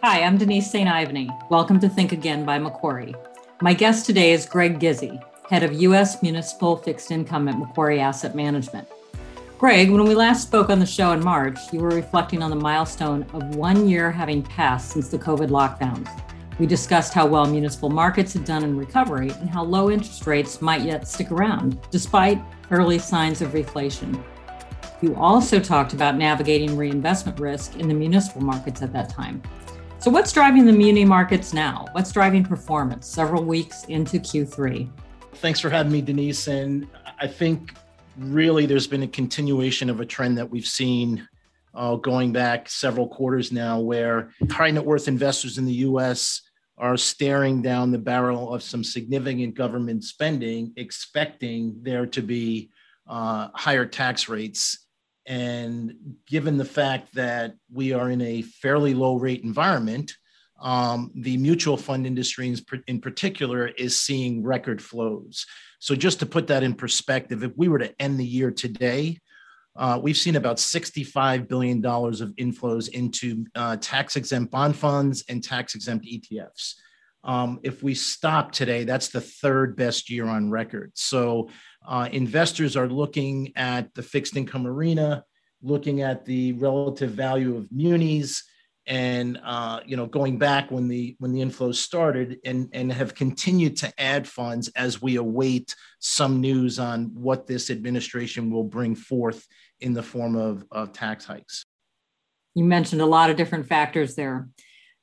[0.00, 0.88] Hi, I'm Denise St.
[0.88, 1.28] Ivany.
[1.50, 3.16] Welcome to Think Again by Macquarie.
[3.60, 5.20] My guest today is Greg Gizzi,
[5.50, 6.22] head of U.S.
[6.22, 8.86] Municipal Fixed Income at Macquarie Asset Management.
[9.58, 12.56] Greg, when we last spoke on the show in March, you were reflecting on the
[12.56, 16.08] milestone of one year having passed since the COVID lockdowns.
[16.60, 20.62] We discussed how well municipal markets had done in recovery and how low interest rates
[20.62, 22.40] might yet stick around, despite
[22.70, 24.22] early signs of reflation.
[25.02, 29.42] You also talked about navigating reinvestment risk in the municipal markets at that time.
[30.00, 31.86] So, what's driving the muni markets now?
[31.90, 34.88] What's driving performance several weeks into Q3?
[35.34, 36.46] Thanks for having me, Denise.
[36.46, 36.86] And
[37.20, 37.74] I think
[38.16, 41.28] really there's been a continuation of a trend that we've seen
[41.74, 46.42] uh, going back several quarters now, where high net worth investors in the US
[46.76, 52.70] are staring down the barrel of some significant government spending, expecting there to be
[53.08, 54.86] uh, higher tax rates
[55.28, 55.92] and
[56.26, 60.16] given the fact that we are in a fairly low rate environment,
[60.58, 62.52] um, the mutual fund industry
[62.86, 65.46] in particular is seeing record flows.
[65.80, 69.20] So, just to put that in perspective, if we were to end the year today,
[69.76, 75.44] uh, we've seen about $65 billion of inflows into uh, tax exempt bond funds and
[75.44, 76.74] tax exempt ETFs.
[77.22, 80.92] Um, if we stop today, that's the third best year on record.
[80.94, 81.50] So,
[81.86, 85.24] uh, investors are looking at the fixed income arena,
[85.62, 88.44] looking at the relative value of munis,
[88.86, 93.14] and uh, you know going back when the when the inflows started, and and have
[93.14, 98.94] continued to add funds as we await some news on what this administration will bring
[98.94, 99.46] forth
[99.80, 101.64] in the form of, of tax hikes.
[102.54, 104.48] You mentioned a lot of different factors there.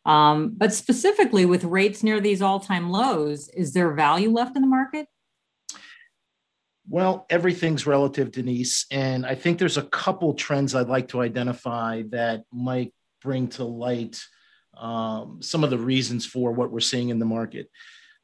[0.05, 4.67] Um, but specifically with rates near these all-time lows, is there value left in the
[4.67, 5.07] market?
[6.87, 8.85] Well, everything's relative, Denise.
[8.91, 13.63] And I think there's a couple trends I'd like to identify that might bring to
[13.63, 14.21] light
[14.77, 17.69] um, some of the reasons for what we're seeing in the market.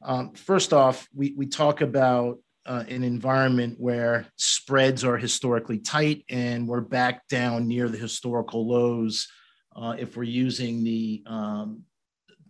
[0.02, 6.24] Um, first off, we, we talk about uh, an environment where spreads are historically tight
[6.28, 9.26] and we're back down near the historical lows
[9.74, 11.82] uh, if we're using the um,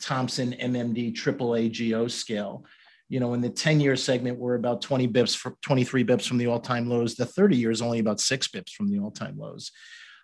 [0.01, 2.67] Thomson MMD AAA GO scale
[3.13, 6.39] you know, in the 10 year segment, we're about 20 bips, for 23 bips from
[6.39, 7.15] the all time lows.
[7.15, 9.71] The 30 year is only about six bips from the all time lows.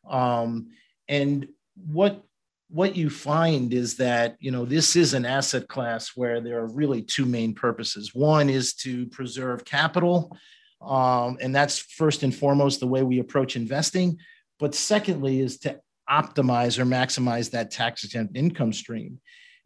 [0.08, 0.68] Um,
[1.06, 2.22] and what
[2.70, 6.72] what you find is that you know this is an asset class where there are
[6.72, 10.36] really two main purposes one is to preserve capital
[10.82, 14.18] um, and that's first and foremost the way we approach investing
[14.58, 19.18] but secondly is to optimize or maximize that tax exempt income stream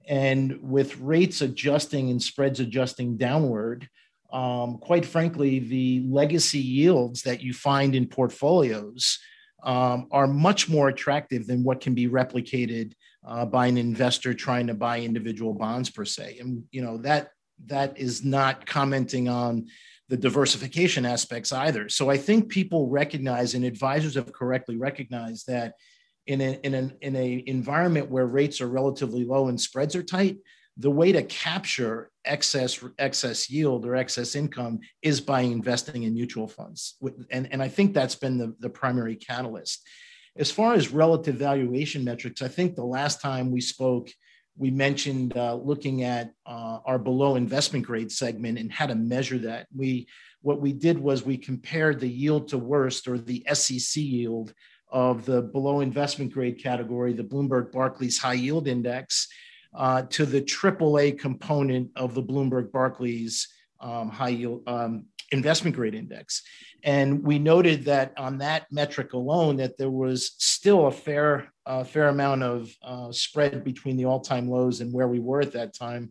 [0.09, 3.89] and with rates adjusting and spreads adjusting downward,
[4.33, 9.19] um, quite frankly, the legacy yields that you find in portfolios
[9.63, 12.93] um, are much more attractive than what can be replicated
[13.27, 16.39] uh, by an investor trying to buy individual bonds per se.
[16.41, 17.31] And you know that
[17.67, 19.67] that is not commenting on
[20.09, 21.89] the diversification aspects either.
[21.89, 25.75] So I think people recognize and advisors have correctly recognized that
[26.27, 30.03] in a, in an in a environment where rates are relatively low and spreads are
[30.03, 30.39] tight,
[30.77, 36.49] the way to capture excess excess yield or excess income is by investing in mutual
[36.49, 36.97] funds.
[37.31, 39.83] And, and I think that's been the, the primary catalyst.
[40.37, 44.09] As far as relative valuation metrics, I think the last time we spoke,
[44.57, 49.39] we mentioned uh, looking at uh, our below investment grade segment and how to measure
[49.39, 49.67] that.
[49.75, 50.09] We
[50.41, 54.53] what we did was we compared the yield to worst or the SEC yield
[54.93, 59.29] of the below investment grade category, the Bloomberg Barclays High Yield Index,
[59.75, 63.49] uh, to the AAA component of the Bloomberg Barclays
[63.81, 66.43] um, High Yield um, Investment Grade Index.
[66.85, 71.85] And we noted that on that metric alone, that there was still a fair, uh,
[71.85, 75.75] fair amount of uh, spread between the all-time lows and where we were at that
[75.75, 76.11] time.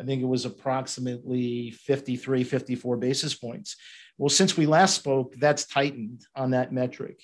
[0.00, 3.76] I think it was approximately 53, 54 basis points.
[4.16, 7.20] Well, since we last spoke, that's tightened on that metric.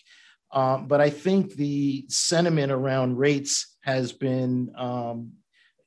[0.51, 5.33] Um, but I think the sentiment around rates has been, um,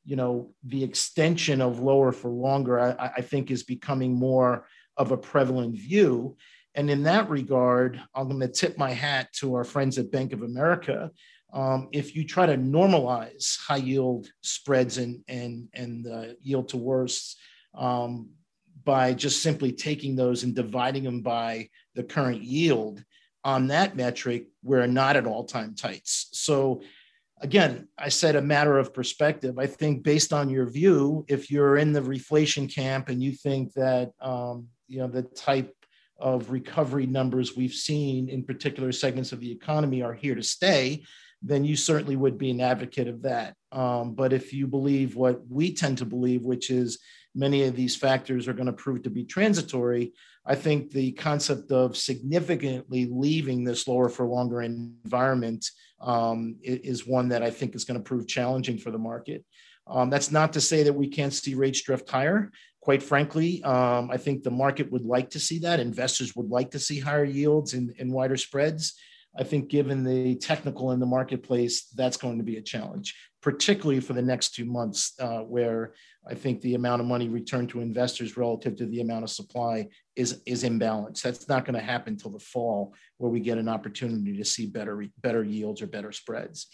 [0.05, 4.67] you know, the extension of lower for longer, I, I, think is becoming more
[4.97, 6.37] of a prevalent view.
[6.75, 10.31] And in that regard, I'm going to tip my hat to our friends at Bank
[10.31, 11.11] of America.
[11.53, 17.37] Um, if you try to normalize high yield spreads and, and, and yield to worst
[17.75, 18.29] um,
[18.83, 23.03] by just simply taking those and dividing them by the current yield,
[23.43, 26.27] on that metric, we're not at all time tights.
[26.33, 26.81] So,
[27.41, 29.57] again, I said a matter of perspective.
[29.57, 33.73] I think based on your view, if you're in the reflation camp and you think
[33.73, 35.73] that um, you know the type
[36.19, 41.03] of recovery numbers we've seen in particular segments of the economy are here to stay,
[41.41, 43.55] then you certainly would be an advocate of that.
[43.71, 46.99] Um, but if you believe what we tend to believe, which is
[47.33, 50.13] many of these factors are going to prove to be transitory,
[50.45, 57.29] I think the concept of significantly leaving this lower for longer environment um, is one
[57.29, 59.45] that I think is going to prove challenging for the market.
[59.87, 62.51] Um, that's not to say that we can't see rates drift higher.
[62.81, 65.79] Quite frankly, um, I think the market would like to see that.
[65.79, 68.95] Investors would like to see higher yields and, and wider spreads.
[69.37, 74.01] I think, given the technical in the marketplace, that's going to be a challenge, particularly
[74.01, 75.93] for the next two months, uh, where
[76.29, 79.87] I think the amount of money returned to investors relative to the amount of supply
[80.15, 81.21] is is imbalanced.
[81.21, 84.65] That's not going to happen until the fall, where we get an opportunity to see
[84.65, 86.67] better better yields or better spreads.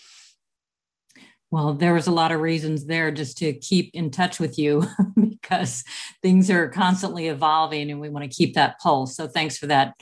[1.50, 4.84] Well, there was a lot of reasons there just to keep in touch with you
[5.18, 5.84] because
[6.22, 9.16] things are constantly evolving and we want to keep that pulse.
[9.16, 9.94] So thanks for that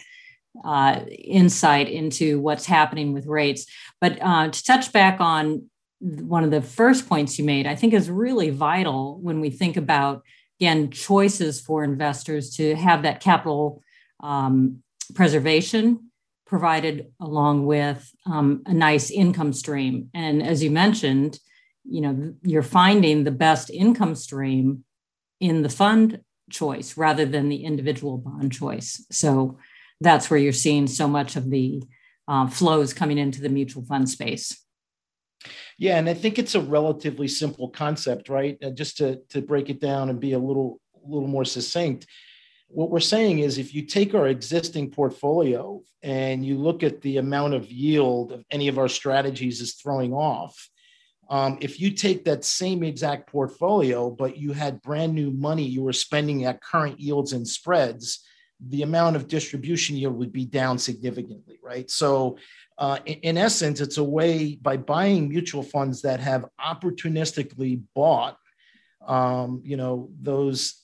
[0.64, 3.66] uh, insight into what's happening with rates.
[4.00, 5.70] But uh, to touch back on
[6.00, 9.78] one of the first points you made, I think is really vital when we think
[9.78, 10.24] about,
[10.60, 13.82] again, choices for investors to have that capital
[14.22, 16.12] um, preservation
[16.46, 20.10] provided along with um, a nice income stream.
[20.14, 21.40] And as you mentioned,
[21.84, 24.84] you know, you're finding the best income stream
[25.40, 29.06] in the fund choice rather than the individual bond choice.
[29.12, 29.58] So
[30.02, 31.84] that's where you're seeing so much of the
[32.28, 34.60] uh, flows coming into the mutual fund space.
[35.78, 38.58] Yeah, and I think it's a relatively simple concept, right?
[38.64, 42.08] Uh, just to to break it down and be a little a little more succinct.
[42.68, 47.18] What we're saying is if you take our existing portfolio and you look at the
[47.18, 50.70] amount of yield of any of our strategies is throwing off,
[51.30, 55.84] um, if you take that same exact portfolio, but you had brand new money you
[55.84, 58.24] were spending at current yields and spreads,
[58.60, 61.90] the amount of distribution yield would be down significantly, right?
[61.90, 62.38] So,
[62.78, 68.38] uh, in, in essence, it's a way by buying mutual funds that have opportunistically bought,
[69.06, 70.82] um, you know, those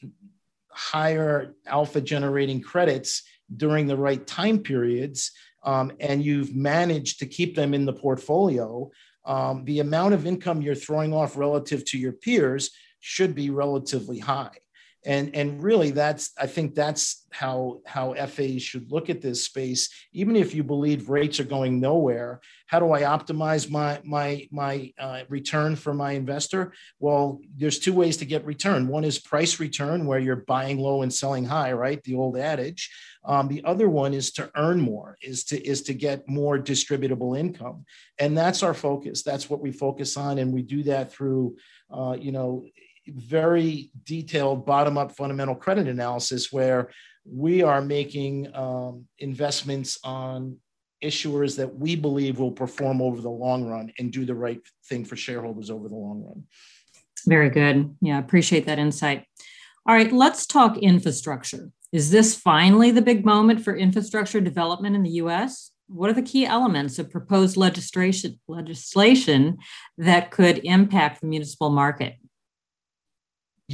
[0.69, 3.23] higher alpha generating credits
[3.55, 5.31] during the right time periods,
[5.63, 8.89] um, and you've managed to keep them in the portfolio.
[9.25, 14.19] Um, the amount of income you're throwing off relative to your peers should be relatively
[14.19, 14.60] high
[15.05, 19.89] and and really that's i think that's how how fas should look at this space.
[20.11, 24.93] Even if you believe rates are going nowhere how do i optimize my my my
[24.99, 26.73] uh, return for my investor?
[26.99, 28.87] Well there's two ways to get return.
[28.87, 32.03] One is price return where you're buying low and selling high right?
[32.03, 32.89] The old adage.
[33.23, 37.37] Um, the other one is to earn more is to is to get more distributable
[37.37, 37.85] income.
[38.19, 39.23] And that's our focus.
[39.23, 41.57] That's what we focus on and we do that through
[41.89, 42.65] uh, you know
[43.07, 46.89] very detailed bottom up fundamental credit analysis where
[47.25, 50.57] we are making um, investments on
[51.03, 55.03] issuers that we believe will perform over the long run and do the right thing
[55.03, 56.43] for shareholders over the long run.
[57.27, 57.95] Very good.
[58.01, 59.25] Yeah, appreciate that insight.
[59.87, 61.71] All right, let's talk infrastructure.
[61.91, 65.71] Is this finally the big moment for infrastructure development in the US?
[65.87, 69.57] What are the key elements of proposed legislation legislation
[69.97, 72.15] that could impact the municipal market?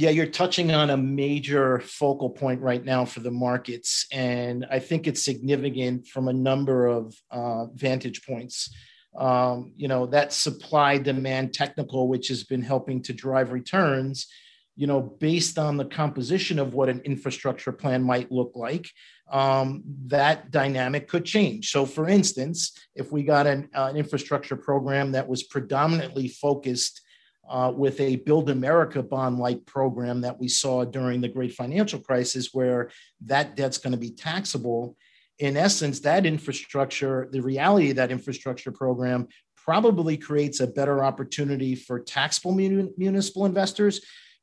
[0.00, 4.06] Yeah, you're touching on a major focal point right now for the markets.
[4.12, 8.72] And I think it's significant from a number of uh, vantage points.
[9.16, 14.28] Um, you know, that supply demand technical, which has been helping to drive returns,
[14.76, 18.88] you know, based on the composition of what an infrastructure plan might look like,
[19.32, 21.72] um, that dynamic could change.
[21.72, 27.00] So, for instance, if we got an, uh, an infrastructure program that was predominantly focused
[27.48, 32.00] uh, with a Build America bond like program that we saw during the great financial
[32.00, 32.90] crisis, where
[33.24, 34.96] that debt's going to be taxable.
[35.38, 41.74] In essence, that infrastructure, the reality of that infrastructure program probably creates a better opportunity
[41.74, 44.00] for taxable mun- municipal investors,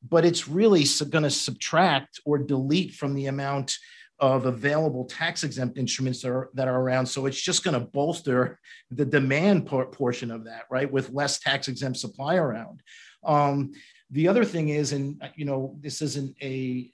[0.07, 3.77] but it's really going to subtract or delete from the amount
[4.19, 7.05] of available tax exempt instruments that are, that are around.
[7.05, 10.91] So it's just going to bolster the demand por- portion of that, right?
[10.91, 12.81] With less tax exempt supply around.
[13.23, 13.73] Um,
[14.11, 16.91] the other thing is, and you know, this isn't a,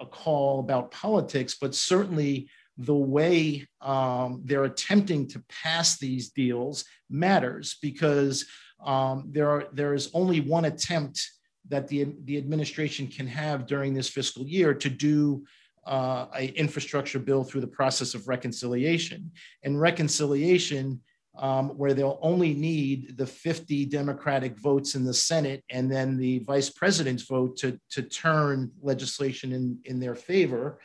[0.00, 2.48] a call about politics, but certainly
[2.78, 8.46] the way um, they're attempting to pass these deals matters because
[8.84, 11.30] um, there are there is only one attempt
[11.68, 15.44] that the, the administration can have during this fiscal year to do
[15.86, 19.30] uh, a infrastructure bill through the process of reconciliation.
[19.62, 21.00] And reconciliation,
[21.38, 26.40] um, where they'll only need the 50 Democratic votes in the Senate and then the
[26.40, 30.80] vice president's vote to, to turn legislation in, in their favor.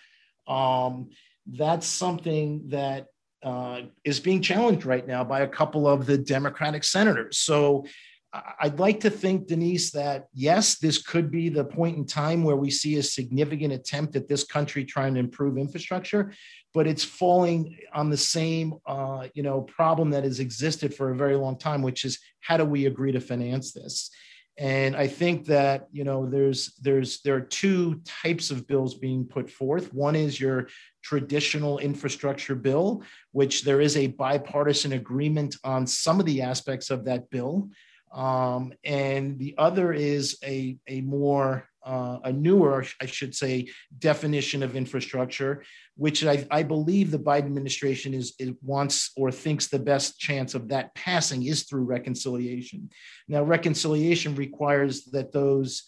[0.47, 1.09] Um,
[1.45, 3.07] that's something that
[3.43, 7.39] uh, is being challenged right now by a couple of the Democratic senators.
[7.39, 7.85] So
[8.33, 12.55] I'd like to think, Denise, that yes, this could be the point in time where
[12.55, 16.31] we see a significant attempt at this country trying to improve infrastructure,
[16.73, 21.15] but it's falling on the same, uh, you know, problem that has existed for a
[21.15, 24.09] very long time, which is how do we agree to finance this?
[24.57, 29.25] And I think that you know there's there's there are two types of bills being
[29.25, 29.93] put forth.
[29.93, 30.67] One is your
[31.01, 37.05] traditional infrastructure bill, which there is a bipartisan agreement on some of the aspects of
[37.05, 37.69] that bill.
[38.13, 44.63] Um, and the other is a, a more, uh, a newer, I should say, definition
[44.63, 45.63] of infrastructure,
[45.95, 50.55] which I, I believe the Biden administration is, is, wants or thinks the best chance
[50.55, 52.89] of that passing is through reconciliation.
[53.27, 55.83] Now, reconciliation requires that those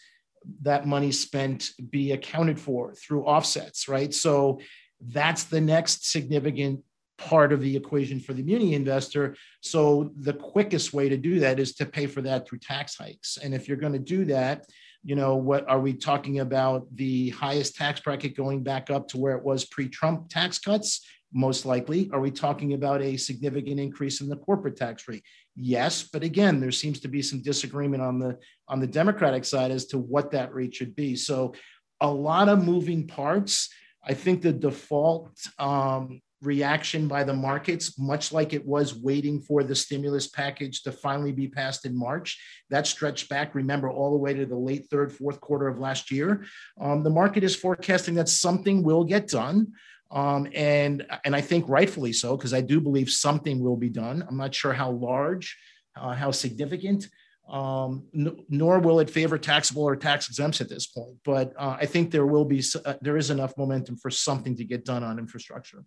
[0.62, 4.14] that money spent be accounted for through offsets, right?
[4.14, 4.60] So
[5.00, 6.82] that's the next significant
[7.30, 9.36] part of the equation for the muni investor.
[9.62, 13.38] So the quickest way to do that is to pay for that through tax hikes.
[13.42, 14.66] And if you're going to do that,
[15.04, 16.88] you know, what are we talking about?
[16.96, 21.06] The highest tax bracket going back up to where it was pre-Trump tax cuts?
[21.34, 22.10] Most likely.
[22.14, 25.24] Are we talking about a significant increase in the corporate tax rate?
[25.56, 28.38] Yes, but again, there seems to be some disagreement on the
[28.68, 31.16] on the Democratic side as to what that rate should be.
[31.16, 31.54] So
[32.00, 33.70] a lot of moving parts.
[34.06, 39.64] I think the default um, reaction by the markets, much like it was waiting for
[39.64, 42.40] the stimulus package to finally be passed in March.
[42.70, 46.12] That stretched back, remember, all the way to the late third, fourth quarter of last
[46.12, 46.46] year.
[46.80, 49.74] Um, the market is forecasting that something will get done.
[50.12, 54.24] Um, and, and I think rightfully so, because I do believe something will be done.
[54.28, 55.58] I'm not sure how large,
[55.96, 57.08] uh, how significant.
[57.50, 61.18] Um, n- nor will it favor taxable or tax exempts at this point.
[61.26, 64.64] But uh, I think there will be uh, there is enough momentum for something to
[64.64, 65.84] get done on infrastructure.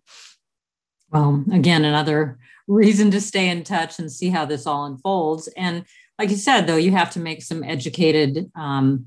[1.11, 2.37] Well, again, another
[2.67, 5.47] reason to stay in touch and see how this all unfolds.
[5.55, 5.85] And
[6.19, 9.05] like you said, though, you have to make some educated um,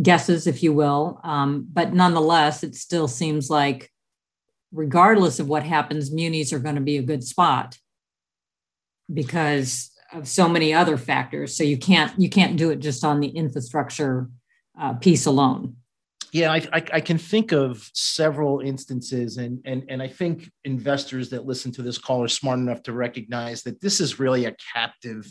[0.00, 1.20] guesses, if you will.
[1.24, 3.90] Um, but nonetheless, it still seems like,
[4.72, 7.78] regardless of what happens, munis are going to be a good spot
[9.12, 11.56] because of so many other factors.
[11.56, 14.28] So you can't you can't do it just on the infrastructure
[14.78, 15.76] uh, piece alone.
[16.32, 21.28] Yeah, I, I, I, can think of several instances, and, and, and I think investors
[21.28, 24.56] that listen to this call are smart enough to recognize that this is really a
[24.72, 25.26] captive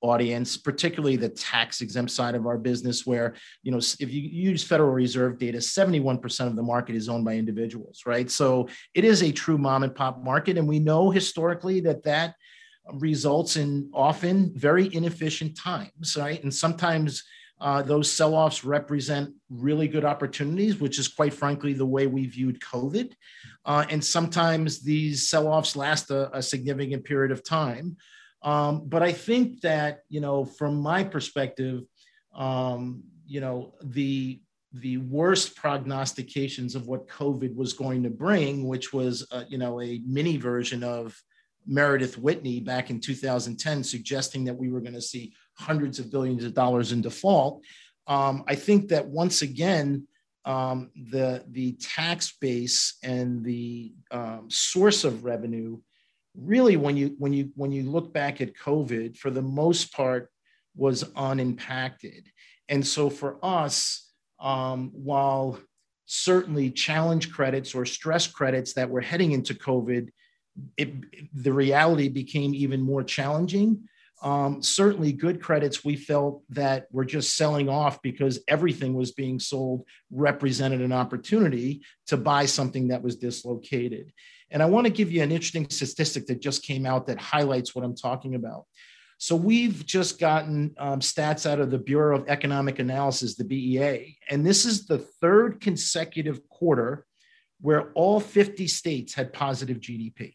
[0.00, 4.64] audience, particularly the tax exempt side of our business, where, you know, if you use
[4.64, 8.30] Federal Reserve data, 71% of the market is owned by individuals, right?
[8.30, 10.56] So it is a true mom and pop market.
[10.56, 12.34] And we know historically that that
[12.94, 16.42] results in often very inefficient times, right?
[16.42, 17.24] And sometimes
[17.60, 22.26] uh, those sell offs represent really good opportunities, which is quite frankly the way we
[22.26, 23.12] viewed COVID.
[23.64, 27.96] Uh, and sometimes these sell offs last a, a, significant period of time.
[28.42, 31.82] Um, but I think that, you know, from my perspective,
[32.34, 34.40] um, you know, the
[34.74, 39.80] the worst prognostications of what COVID was going to bring, which was, uh, you know,
[39.80, 41.20] a mini version of
[41.66, 46.44] Meredith Whitney back in 2010, suggesting that we were going to see hundreds of billions
[46.44, 47.62] of dollars in default.
[48.06, 50.06] Um, I think that once again,
[50.44, 55.78] um, the the tax base and the um, source of revenue
[56.34, 60.30] really when you when you when you look back at covid for the most part
[60.76, 62.28] was unimpacted
[62.68, 64.10] and so for us
[64.40, 65.58] um, while
[66.06, 70.08] certainly challenge credits or stress credits that were heading into covid
[70.76, 70.92] it,
[71.34, 73.88] the reality became even more challenging
[74.20, 79.38] um, certainly, good credits we felt that were just selling off because everything was being
[79.38, 84.12] sold represented an opportunity to buy something that was dislocated.
[84.50, 87.74] And I want to give you an interesting statistic that just came out that highlights
[87.74, 88.64] what I'm talking about.
[89.18, 94.16] So we've just gotten um, stats out of the Bureau of Economic Analysis, the BEA,
[94.30, 97.04] and this is the third consecutive quarter
[97.60, 100.34] where all 50 states had positive GDP.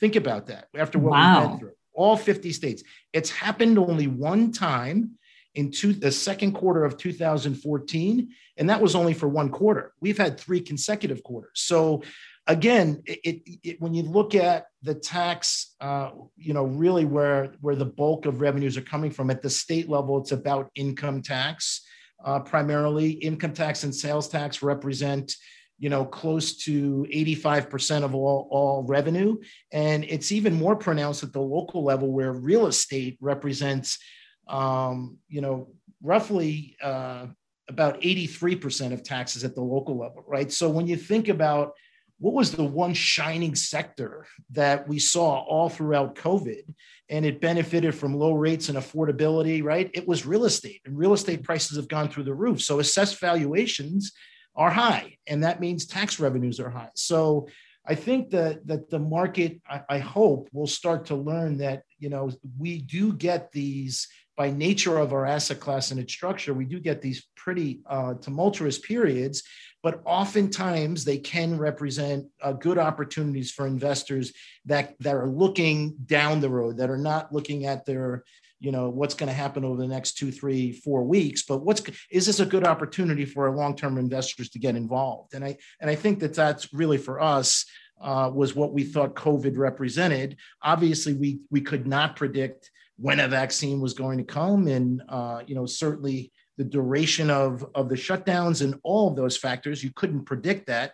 [0.00, 1.40] Think about that after what wow.
[1.40, 2.82] we went through all 50 states.
[3.12, 5.12] It's happened only one time
[5.54, 9.92] in two, the second quarter of 2014, and that was only for one quarter.
[10.00, 11.52] We've had three consecutive quarters.
[11.54, 12.02] So
[12.46, 17.76] again, it, it, when you look at the tax, uh, you know, really where where
[17.76, 21.82] the bulk of revenues are coming from at the state level, it's about income tax.
[22.24, 25.34] Uh, primarily, income tax and sales tax represent
[25.82, 29.38] you know, close to 85% of all, all revenue.
[29.72, 33.98] And it's even more pronounced at the local level where real estate represents,
[34.46, 37.26] um, you know, roughly uh,
[37.68, 40.52] about 83% of taxes at the local level, right?
[40.52, 41.72] So when you think about
[42.20, 46.62] what was the one shining sector that we saw all throughout COVID
[47.08, 49.90] and it benefited from low rates and affordability, right?
[49.94, 52.62] It was real estate, and real estate prices have gone through the roof.
[52.62, 54.12] So assessed valuations
[54.54, 56.90] are high, and that means tax revenues are high.
[56.94, 57.48] So
[57.86, 62.08] I think that that the market, I, I hope, will start to learn that you
[62.08, 66.64] know we do get these by nature of our asset class and its structure, we
[66.64, 69.42] do get these pretty uh, tumultuous periods,
[69.82, 74.32] but oftentimes they can represent uh, good opportunities for investors
[74.64, 78.24] that, that are looking down the road, that are not looking at their,
[78.62, 81.82] you know, what's going to happen over the next two, three, four weeks, but what's
[82.10, 85.34] is this a good opportunity for our long-term investors to get involved?
[85.34, 87.66] And I and I think that that's really for us
[88.00, 90.36] uh, was what we thought COVID represented.
[90.62, 95.42] Obviously, we we could not predict when a vaccine was going to come, and uh,
[95.44, 99.90] you know certainly the duration of of the shutdowns and all of those factors, you
[99.94, 100.92] couldn't predict that.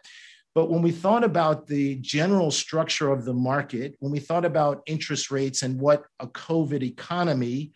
[0.58, 4.82] But when we thought about the general structure of the market, when we thought about
[4.86, 7.70] interest rates and what a COVID economy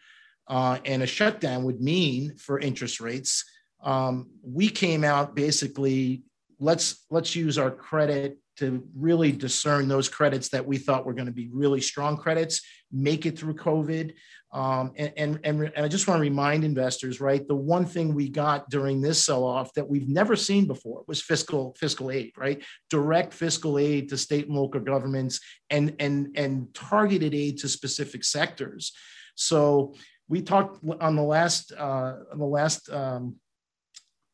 [0.48, 3.44] uh, and a shutdown would mean for interest rates,
[3.84, 6.24] um, we came out basically
[6.58, 11.26] let's let's use our credit to really discern those credits that we thought were going
[11.26, 14.12] to be really strong credits, make it through COVID.
[14.52, 17.46] Um, and, and, and, I just want to remind investors, right?
[17.48, 21.74] The one thing we got during this sell-off that we've never seen before was fiscal
[21.78, 22.62] fiscal aid, right?
[22.90, 25.40] Direct fiscal aid to state and local governments
[25.70, 28.92] and, and, and targeted aid to specific sectors.
[29.36, 29.94] So
[30.28, 33.36] we talked on the last uh, on the last um,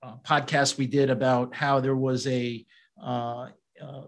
[0.02, 2.64] uh, podcast we did about how there was a
[3.02, 3.48] uh,
[3.82, 4.02] uh,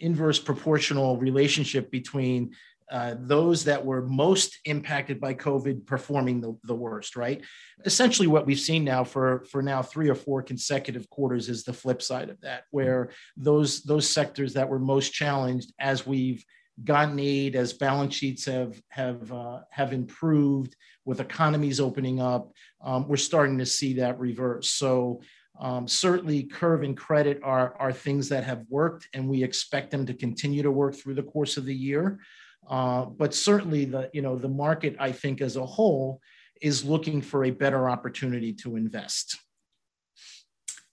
[0.00, 2.52] inverse proportional relationship between
[2.92, 7.40] uh, those that were most impacted by COVID performing the, the worst, right?
[7.86, 11.72] Essentially, what we've seen now for, for now three or four consecutive quarters is the
[11.72, 16.44] flip side of that, where those, those sectors that were most challenged as we've
[16.84, 20.76] gotten aid, as balance sheets have, have, uh, have improved
[21.06, 22.52] with economies opening up,
[22.84, 24.68] um, we're starting to see that reverse.
[24.68, 25.22] So
[25.58, 30.04] um, certainly, curve and credit are, are things that have worked, and we expect them
[30.06, 32.20] to continue to work through the course of the year.
[32.68, 36.20] Uh, but certainly, the you know the market, I think, as a whole,
[36.60, 39.38] is looking for a better opportunity to invest.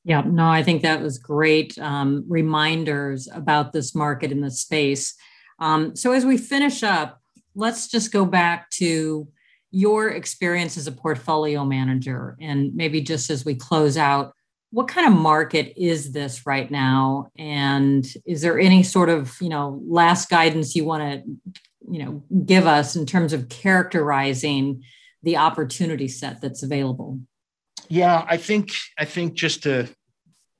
[0.04, 5.14] Yeah, no, I think that was great um, reminders about this market in this space.
[5.60, 7.20] Um, so as we finish up,
[7.54, 9.28] let's just go back to
[9.72, 14.34] your experience as a portfolio manager, and maybe just as we close out,
[14.72, 17.32] what kind of market is this right now?
[17.38, 21.58] And is there any sort of you know last guidance you want to
[21.90, 24.84] you know give us in terms of characterizing
[25.24, 27.20] the opportunity set that's available?
[27.90, 29.90] Yeah i think i think just to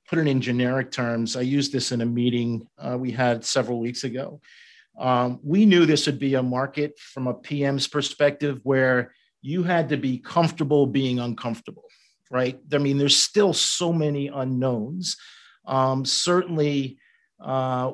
[0.08, 3.78] put it in generic terms i used this in a meeting uh, we had several
[3.80, 4.40] weeks ago.
[4.98, 9.88] Um, we knew this would be a market from a pm's perspective where you had
[9.90, 11.84] to be comfortable being uncomfortable
[12.30, 12.58] right?
[12.72, 15.16] I mean, there's still so many unknowns.
[15.66, 16.98] Um, certainly,
[17.40, 17.92] uh,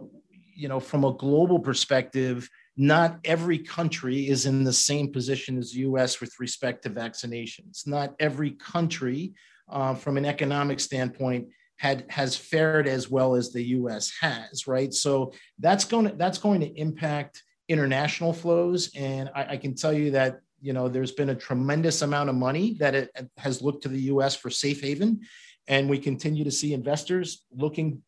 [0.55, 5.72] you know, from a global perspective, not every country is in the same position as
[5.72, 7.87] the US with respect to vaccinations.
[7.87, 9.33] Not every country,
[9.68, 14.92] uh, from an economic standpoint, had has fared as well as the US has, right?
[14.92, 18.90] So that's going to that's going to impact international flows.
[18.94, 22.35] And I, I can tell you that you know, there's been a tremendous amount of
[22.35, 24.35] money that it has looked to the U.S.
[24.35, 25.20] for safe haven,
[25.68, 28.02] and we continue to see investors looking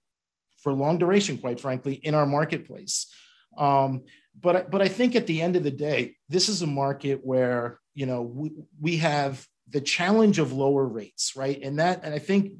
[0.61, 3.15] for long duration, quite frankly, in our marketplace.
[3.57, 4.03] Um,
[4.41, 7.79] but but I think at the end of the day, this is a market where
[7.95, 11.63] you know we, we have the challenge of lower rates, right?
[11.63, 12.55] And that, and I think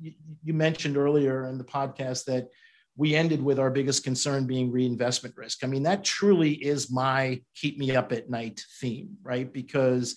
[0.45, 2.51] you mentioned earlier in the podcast that
[2.99, 5.63] we ended with our biggest concern being reinvestment risk.
[5.63, 9.51] I mean, that truly is my keep me up at night theme, right?
[9.51, 10.17] Because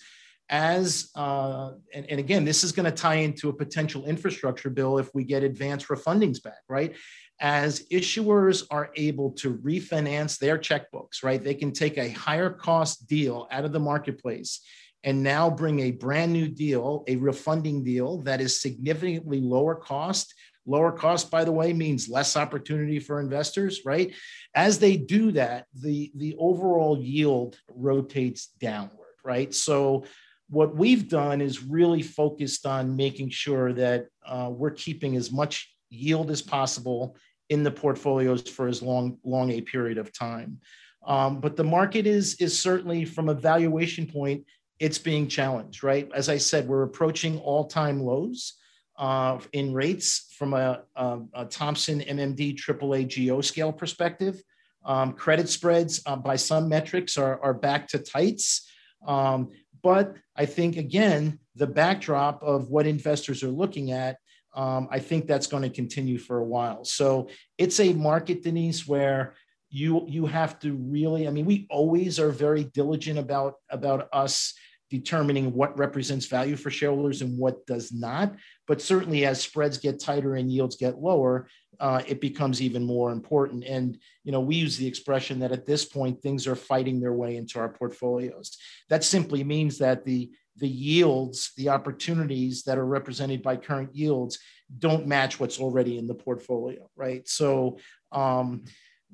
[0.50, 4.98] as, uh, and, and again, this is going to tie into a potential infrastructure bill
[4.98, 6.96] if we get advance refundings back, right?
[7.40, 11.42] As issuers are able to refinance their checkbooks, right?
[11.42, 14.60] They can take a higher cost deal out of the marketplace
[15.04, 20.34] and now bring a brand new deal, a refunding deal that is significantly lower cost
[20.66, 24.14] Lower cost, by the way, means less opportunity for investors, right?
[24.54, 29.52] As they do that, the, the overall yield rotates downward, right?
[29.52, 30.04] So
[30.48, 35.74] what we've done is really focused on making sure that uh, we're keeping as much
[35.90, 37.16] yield as possible
[37.48, 40.58] in the portfolios for as long long a period of time.
[41.06, 44.44] Um, but the market is is certainly from a valuation point,
[44.78, 46.10] it's being challenged, right?
[46.14, 48.54] As I said, we're approaching all time lows.
[49.02, 54.40] Uh, in rates from a, a, a, Thomson MMD AAA GO scale perspective.
[54.84, 58.70] Um, credit spreads uh, by some metrics are, are back to tights.
[59.04, 59.50] Um,
[59.82, 64.18] but I think, again, the backdrop of what investors are looking at,
[64.54, 66.84] um, I think that's going to continue for a while.
[66.84, 69.34] So it's a market, Denise, where
[69.68, 74.52] you you have to really i mean we always are very diligent about about us
[74.92, 78.34] determining what represents value for shareholders and what does not
[78.66, 81.48] but certainly as spreads get tighter and yields get lower
[81.80, 85.66] uh, it becomes even more important and you know we use the expression that at
[85.66, 88.56] this point things are fighting their way into our portfolios
[88.88, 94.38] that simply means that the the yields the opportunities that are represented by current yields
[94.78, 97.78] don't match what's already in the portfolio right so
[98.12, 98.64] um,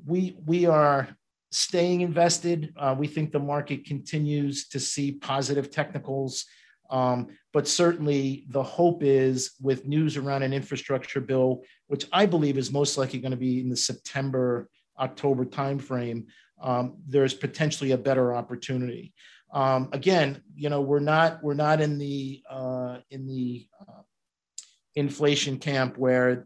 [0.06, 1.08] we we are
[1.50, 2.72] staying invested.
[2.76, 6.44] Uh, we think the market continues to see positive technicals.
[6.90, 12.58] Um, but certainly the hope is with news around an infrastructure bill, which I believe
[12.58, 16.26] is most likely going to be in the September, October timeframe,
[16.60, 19.12] um, there's potentially a better opportunity.
[19.52, 24.02] Um, again, you know, we're not we're not in the uh, in the uh,
[24.94, 26.44] inflation camp where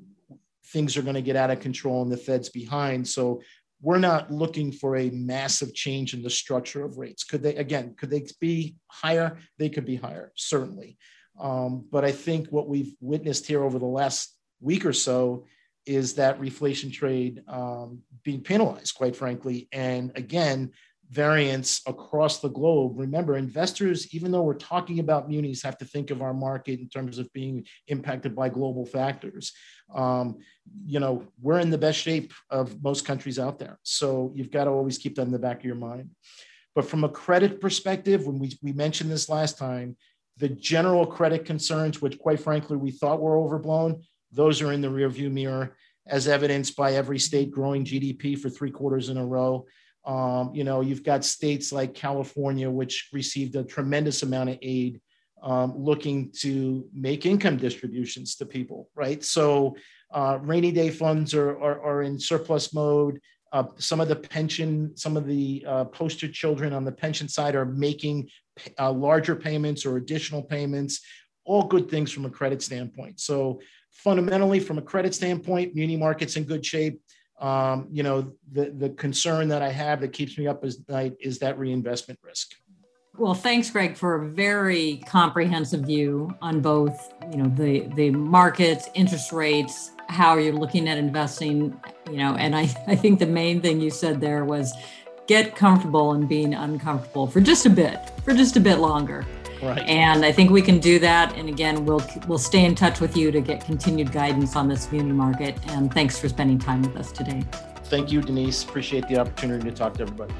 [0.66, 3.06] things are going to get out of control and the Fed's behind.
[3.08, 3.42] So
[3.82, 7.24] we're not looking for a massive change in the structure of rates.
[7.24, 9.38] Could they, again, could they be higher?
[9.58, 10.96] They could be higher, certainly.
[11.38, 15.46] Um, but I think what we've witnessed here over the last week or so
[15.84, 19.68] is that reflation trade um, being penalized, quite frankly.
[19.72, 20.70] And again,
[21.12, 22.94] variance across the globe.
[22.96, 26.88] Remember, investors, even though we're talking about munis, have to think of our market in
[26.88, 29.52] terms of being impacted by global factors.
[29.94, 30.38] Um,
[30.86, 33.78] you know, we're in the best shape of most countries out there.
[33.82, 36.08] So you've got to always keep that in the back of your mind.
[36.74, 39.98] But from a credit perspective, when we, we mentioned this last time,
[40.38, 44.88] the general credit concerns, which quite frankly we thought were overblown, those are in the
[44.88, 49.66] rearview mirror, as evidenced by every state growing GDP for three quarters in a row.
[50.04, 55.00] Um, you know, you've got states like California, which received a tremendous amount of aid,
[55.42, 59.22] um, looking to make income distributions to people, right?
[59.22, 59.76] So,
[60.12, 63.20] uh, rainy day funds are, are, are in surplus mode.
[63.52, 67.54] Uh, some of the pension, some of the uh, poster children on the pension side
[67.54, 68.28] are making
[68.78, 71.00] uh, larger payments or additional payments.
[71.44, 73.20] All good things from a credit standpoint.
[73.20, 73.60] So,
[73.90, 77.00] fundamentally, from a credit standpoint, muni market's in good shape
[77.42, 81.16] um, you know, the, the concern that I have that keeps me up at night
[81.20, 82.52] is that reinvestment risk.
[83.18, 88.88] Well, thanks, Greg, for a very comprehensive view on both, you know, the the markets,
[88.94, 91.78] interest rates, how you're looking at investing,
[92.10, 94.72] you know, and I, I think the main thing you said there was
[95.26, 99.26] get comfortable in being uncomfortable for just a bit, for just a bit longer.
[99.62, 99.78] Right.
[99.88, 101.36] And I think we can do that.
[101.36, 104.90] And again, we'll we'll stay in touch with you to get continued guidance on this
[104.90, 105.56] muni market.
[105.68, 107.44] And thanks for spending time with us today.
[107.84, 108.64] Thank you, Denise.
[108.64, 110.34] Appreciate the opportunity to talk to everybody.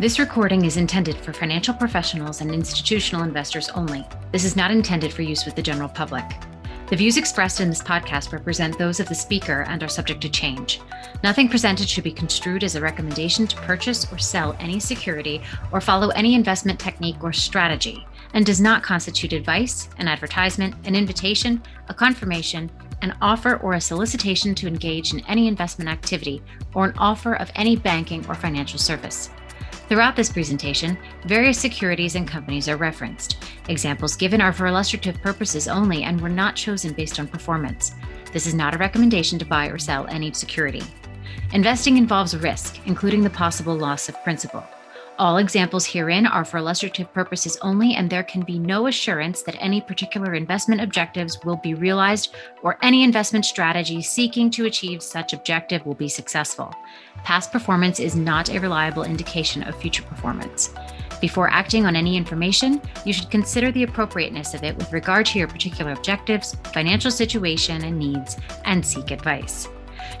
[0.00, 4.04] This recording is intended for financial professionals and institutional investors only.
[4.32, 6.24] This is not intended for use with the general public.
[6.88, 10.28] The views expressed in this podcast represent those of the speaker and are subject to
[10.28, 10.82] change.
[11.22, 15.40] Nothing presented should be construed as a recommendation to purchase or sell any security
[15.72, 20.94] or follow any investment technique or strategy, and does not constitute advice, an advertisement, an
[20.94, 22.70] invitation, a confirmation,
[23.00, 26.42] an offer, or a solicitation to engage in any investment activity,
[26.74, 29.30] or an offer of any banking or financial service.
[29.88, 33.44] Throughout this presentation, various securities and companies are referenced.
[33.68, 37.94] Examples given are for illustrative purposes only and were not chosen based on performance.
[38.32, 40.82] This is not a recommendation to buy or sell any security.
[41.52, 44.64] Investing involves risk, including the possible loss of principal.
[45.16, 49.56] All examples herein are for illustrative purposes only, and there can be no assurance that
[49.60, 55.32] any particular investment objectives will be realized or any investment strategy seeking to achieve such
[55.32, 56.74] objective will be successful.
[57.22, 60.74] Past performance is not a reliable indication of future performance.
[61.20, 65.38] Before acting on any information, you should consider the appropriateness of it with regard to
[65.38, 69.68] your particular objectives, financial situation, and needs, and seek advice.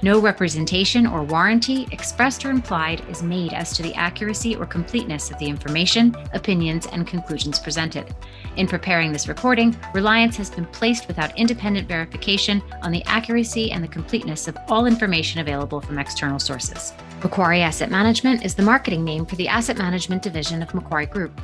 [0.02, 5.30] No representation or warranty, expressed or implied, is made as to the accuracy or completeness
[5.30, 8.14] of the information, opinions, and conclusions presented.
[8.56, 13.82] In preparing this recording, reliance has been placed without independent verification on the accuracy and
[13.82, 16.92] the completeness of all information available from external sources.
[17.22, 21.40] Macquarie Asset Management is the marketing name for the asset management division of Macquarie Group.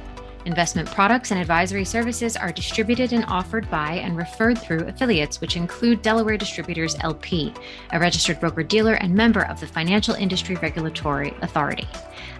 [0.51, 5.55] Investment products and advisory services are distributed and offered by and referred through affiliates, which
[5.55, 7.55] include Delaware Distributors LP,
[7.93, 11.87] a registered broker dealer and member of the Financial Industry Regulatory Authority,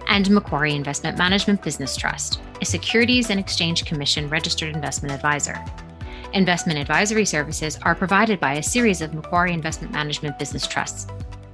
[0.09, 5.63] and Macquarie Investment Management Business Trust, a Securities and Exchange Commission registered investment advisor.
[6.33, 11.07] Investment advisory services are provided by a series of Macquarie Investment Management business trusts.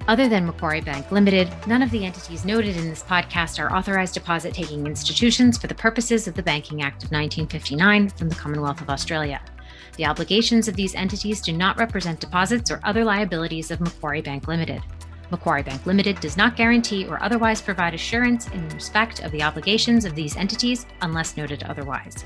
[0.08, 4.14] Other than Macquarie Bank Limited, none of the entities noted in this podcast are authorized
[4.14, 8.80] deposit taking institutions for the purposes of the Banking Act of 1959 from the Commonwealth
[8.80, 9.42] of Australia.
[9.98, 14.48] The obligations of these entities do not represent deposits or other liabilities of Macquarie Bank
[14.48, 14.82] Limited.
[15.30, 20.06] Macquarie Bank Limited does not guarantee or otherwise provide assurance in respect of the obligations
[20.06, 22.24] of these entities unless noted otherwise.